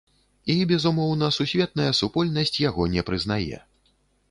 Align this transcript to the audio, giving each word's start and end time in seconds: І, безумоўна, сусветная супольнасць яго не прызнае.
І, 0.53 0.53
безумоўна, 0.71 1.27
сусветная 1.35 1.87
супольнасць 2.01 2.57
яго 2.65 2.91
не 2.97 3.07
прызнае. 3.13 3.63